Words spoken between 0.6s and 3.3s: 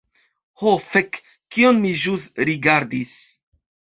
Ho fek, kion mi ĵus rigardis?